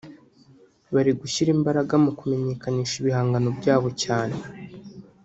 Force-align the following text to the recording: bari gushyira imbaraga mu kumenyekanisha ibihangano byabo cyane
bari 0.93 1.11
gushyira 1.19 1.49
imbaraga 1.57 1.93
mu 2.03 2.11
kumenyekanisha 2.17 2.93
ibihangano 3.01 3.49
byabo 3.59 3.87
cyane 4.03 4.37